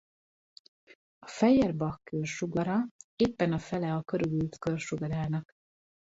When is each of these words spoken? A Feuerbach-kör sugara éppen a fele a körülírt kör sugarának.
A 1.19 1.27
Feuerbach-kör 1.27 2.25
sugara 2.25 2.87
éppen 3.15 3.51
a 3.53 3.59
fele 3.59 3.93
a 3.93 4.01
körülírt 4.03 4.59
kör 4.59 4.79
sugarának. 4.79 5.51